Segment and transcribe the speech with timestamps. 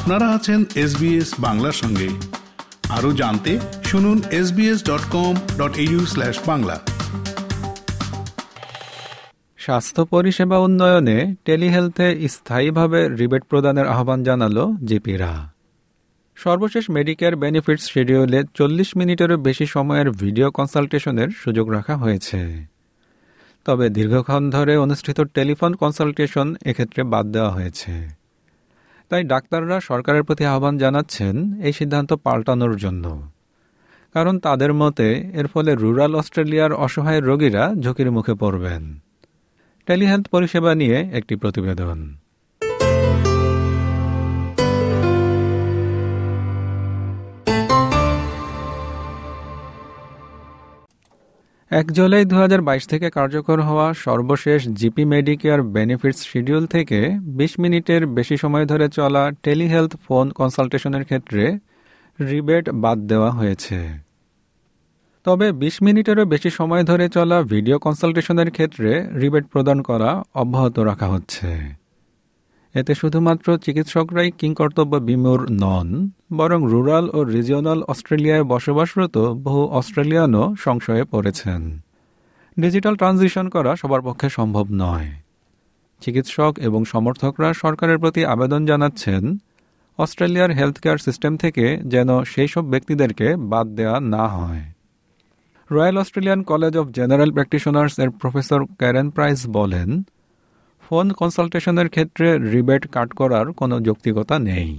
[0.00, 2.08] আপনারা আছেন এসবিএস বাংলার সঙ্গে।
[2.88, 5.72] আরও জানতে শুনুন SBS dot com dot
[6.46, 6.80] Bangla.
[9.56, 15.52] স্বাস্থ্য পরিষেবা উন্নয়নে টেলিহেলথে স্থায়ীভাবে রিবেট প্রদানের আহ্বান জানালো জিপিরা।
[16.36, 22.66] সর্বশেষ মেডিকেয়ার বেনিফিটস শিডিউলে চল্লিশ মিনিটেরও বেশি সময়ের ভিডিও কনসালটেশনের সুযোগ রাখা হয়েছে।
[23.64, 28.19] তবে দীর্ঘক্ষণ ধরে অনুষ্ঠিত টেলিফোন কনসালটেশন এক্ষেত্রে বাদ দেওয়া হয়েছে।
[29.10, 33.30] তাই ডাক্তাররা সরকারের প্রতি আহ্বান জানাচ্ছেন এই সিদ্ধান্ত পাল্টানোর জন্য।
[34.12, 38.98] কারণ তাদের মতে, এর ফলে রুরাল অস্ট্রেলিয়ার অসহায় রোগীরা ঝুঁকির মুখে পড়বেন।
[39.86, 42.14] টেলিহেলথ পরিষেবা নিয়ে একটি প্রতিবেদন।
[51.70, 56.98] এক জুলাই দু হাজার বাইশ থেকে কার্যকর হওয়া সর্বশেষ জিপি মেডিকেয়ার বেনিফিটস শিডিউল থেকে
[57.36, 61.42] ২০ মিনিটের বেশি সময় ধরে চলা টেলিহেলথ ফোন কনসালটেশনের ক্ষেত্রে
[62.20, 63.78] রিবেট বাদ দেওয়া হয়েছে।
[65.26, 71.06] তবে ২০ মিনিটেরও বেশি সময় ধরে চলা ভিডিও কনসালটেশনের ক্ষেত্রে রিবেট প্রদান করা অব্যাহত রাখা
[71.06, 71.48] হচ্ছে।
[72.74, 75.88] এতে শুধুমাত্র চিকিৎসকরাই কিংকর্তব্য বিমূর নন,
[76.32, 81.80] বরং রুরাল ও রিজিওনাল অস্ট্রেলিয়ায় বসবাসরত বহু অস্ট্রেলিয়ানও সংশয়ে পড়েছেন।
[82.58, 85.08] ডিজিটাল ট্রানজিশন করা সবার পক্ষে সম্ভব নয়।
[86.02, 89.22] চিকিৎসক এবং সমর্থকরা সরকারের প্রতি আবেদন জানাচ্ছেন,
[89.98, 94.64] অস্ট্রেলিয়ার হেলথ কেয়ার সিস্টেম থেকে যেন সেই সব ব্যক্তিদেরকে বাদ দেওয়া না হয়।
[95.70, 100.02] Royal Australian College of General Practitioners এর প্রফেসর ক্যারেন প্রাইস বলেন
[100.89, 104.69] ফোন কনসালটেশনের ক্ষেত্রে রিবেট কাট করার কোনো যৌক্তিকতা নেই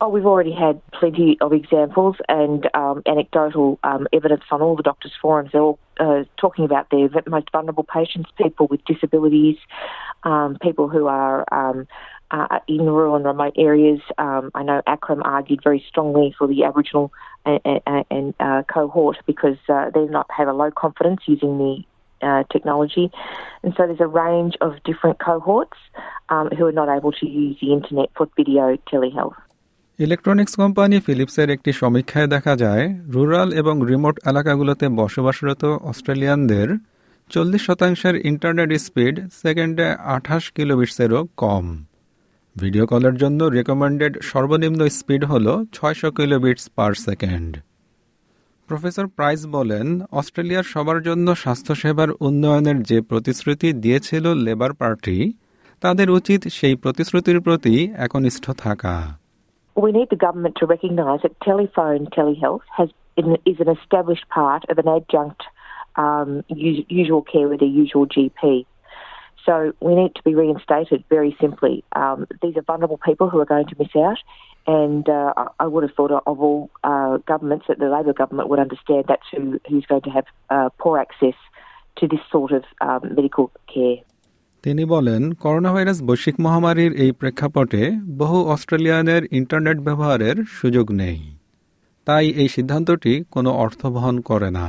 [0.00, 4.82] Oh, we've already had plenty of examples and um, anecdotal um, evidence on all the
[4.82, 5.48] doctors' forums.
[5.52, 9.56] They're all uh, talking about their most vulnerable patients, people with disabilities,
[10.22, 11.88] um, people who are um,
[12.30, 14.00] uh, in rural and remote areas.
[14.18, 17.10] Um, I know ACRIM argued very strongly for the Aboriginal
[17.46, 21.84] and, and uh, cohort because uh, they not have a low confidence using the
[22.21, 23.11] uh, technology.
[23.63, 25.77] And so there's a range of different cohorts
[26.29, 29.39] um, who are not able to use the internet for video telehealth.
[29.99, 32.83] Electronics company ফিলিপসের একটি সমীক্ষায় দেখা যায়
[33.13, 36.67] rural এবং remote এলাকাগুলোতে বসবাসরত অস্ট্রেলিয়ানদের
[37.29, 41.65] চল্লিশ শতাংশের internet speed সেকেন্ডে আঠাশ কিলোবিটসেরও কম
[42.55, 47.51] ভিডিও কলের জন্য রেকমেন্ডেড সর্বনিম্ন স্পিড হল ছয়শো kilobits per second
[48.71, 55.17] professor Price বলেন অস্ট্রেলিয়ার সবার জন্য স্বাস্থ্যসেবার উন্নয়নের যে প্রতিশ্রুতি দিয়েছিল লেবার পার্টি
[55.81, 58.95] তাদের উচিত সেই প্রতিশ্রুতির প্রতি একনিষ্ঠ থাকা
[59.75, 62.89] We need the government to recognise that telephone telehealth has
[63.45, 65.41] is an established part of an adjunct
[65.95, 66.29] um,
[66.91, 68.41] usual care with a usual GP.
[69.45, 71.83] So we need to be reinstated very simply.
[71.95, 74.19] Um, these are vulnerable people who are going to miss out,
[74.67, 78.59] And uh, I would have thought of all uh, governments that the Labor government would
[78.59, 81.33] understand that's who, who's going to have uh, poor access
[81.97, 83.97] to this sort of um, medical care.
[84.63, 87.81] তিনি বলেন corona virus বৈশ্বিক মহামারীর এই প্রেক্ষাপটে
[88.17, 91.19] বহু অস্ট্রেলিয়ানের internet ব্যবহারের সুযোগ নেই
[92.07, 94.67] তাই এই সিদ্ধান্তটি কোনো অর্থ বহন করে না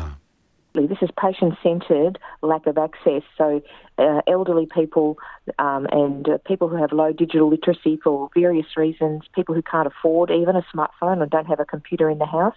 [1.02, 3.22] is patient centred lack of access.
[3.36, 3.62] So,
[3.98, 5.18] uh, elderly people
[5.58, 9.86] um, and uh, people who have low digital literacy for various reasons, people who can't
[9.86, 12.56] afford even a smartphone or don't have a computer in the house.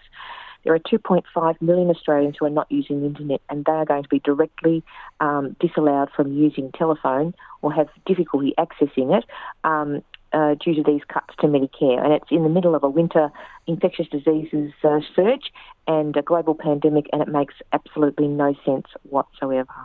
[0.64, 4.02] There are 2.5 million Australians who are not using the internet, and they are going
[4.02, 4.84] to be directly
[5.20, 9.26] um, disallowed from using telephone or have difficulty accessing it.
[9.64, 10.02] Um,
[10.36, 11.98] uh, due to these cuts to Medicare.
[12.04, 13.26] And it's in the middle of a winter
[13.68, 15.48] infectious diseases uh, surge
[15.88, 19.80] and a global pandemic, and it makes absolutely no sense whatsoever.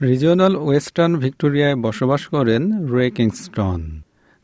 [0.00, 2.62] Regional Western ভিক্টোরিয়ায় বসবাস করেন
[2.94, 3.80] রে Kingston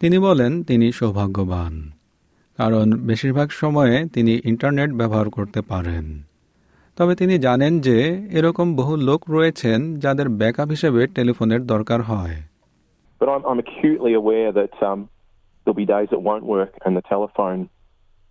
[0.00, 1.74] তিনি বলেন তিনি সৌভাগ্যবান
[2.58, 6.04] কারণ বেশিরভাগ সময়ে তিনি ইন্টারনেট ব্যবহার করতে পারেন
[6.96, 7.98] তবে তিনি জানেন যে
[8.38, 12.36] এরকম বহু লোক রয়েছেন যাদের ব্যাকআপ হিসেবে টেলিফোনের দরকার হয়
[13.20, 15.00] But I'm, I'm acutely aware that um,
[15.63, 17.69] there'll be days that won't work and the telephone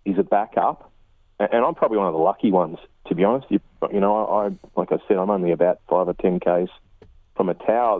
[0.05, 0.91] is a backup.
[1.39, 2.77] And I'm probably one of the lucky ones,
[3.07, 3.47] to be honest.
[3.49, 3.59] You,
[3.93, 4.45] you know, I, I
[4.75, 6.69] like I said, I'm only about five or ten k's
[7.35, 7.99] from a tower.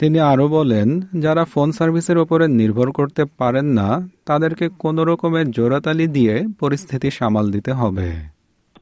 [0.00, 0.88] তিনি আরো বলেন
[1.24, 3.88] যারা phone সার্ভিসের উপরে নির্ভর করতে পারেন না
[4.28, 8.08] তাদেরকে কোন রকমের জোরাতালি দিয়ে পরিস্থিতি সামাল দিতে হবে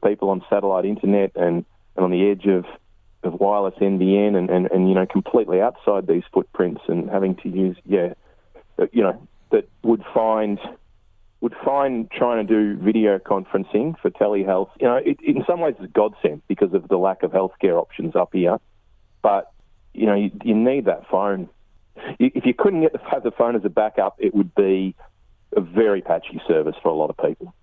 [0.09, 1.55] People on satellite internet and,
[1.95, 2.63] and on the edge of,
[3.27, 7.47] of wireless NBN and, and, and, you know, completely outside these footprints and having to
[7.65, 8.09] use, yeah,
[8.97, 9.15] you know,
[9.51, 10.59] that would find
[11.41, 15.75] would find trying to do video conferencing for telehealth, you know, it, in some ways
[15.77, 18.57] it's a godsend because of the lack of healthcare options up here.
[19.21, 19.51] But
[19.93, 21.49] you know, you, you need that phone.
[22.17, 24.95] If you couldn't get the, the phone as a backup, it would be
[25.55, 27.53] a very patchy service for a lot of people.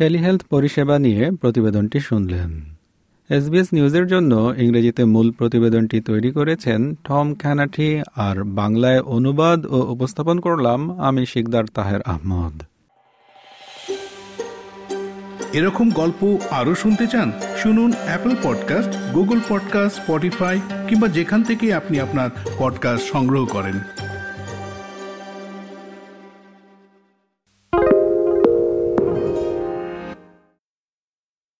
[0.00, 2.69] Telehealth পরিষেবা নিয়ে প্রতিবেদনটি শুনলেন
[3.31, 10.39] SBS নিউজের জন্য ইংরেজিতে মূল প্রতিবেদনটি তৈরি করেছেন টম খ্যানাঠি আর বাংলায় অনুবাদ ও উপস্থাপন
[10.39, 12.61] করলাম আমি শিকদার তাহের আহমদ।
[15.53, 21.99] এরকম গল্প আরও শুনতে চান, শুনুন Apple podcast Google podcast Spotify কিংবা যেখান থেকে আপনি
[21.99, 22.29] আপনার
[22.59, 23.79] পডকাস্ট সংগ্রহ করেন।